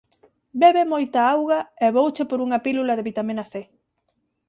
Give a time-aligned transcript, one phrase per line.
[0.63, 3.53] Bebe moita auga, e vouche por unha pílula de vitamina C.